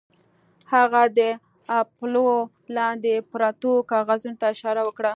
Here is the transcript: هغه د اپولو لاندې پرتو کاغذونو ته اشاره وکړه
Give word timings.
هغه 0.73 1.03
د 1.17 1.19
اپولو 1.79 2.27
لاندې 2.77 3.13
پرتو 3.31 3.71
کاغذونو 3.91 4.39
ته 4.41 4.45
اشاره 4.53 4.81
وکړه 4.85 5.09